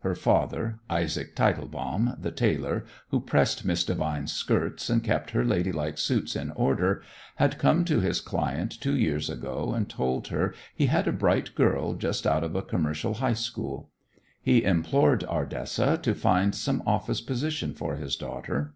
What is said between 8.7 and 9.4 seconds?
two years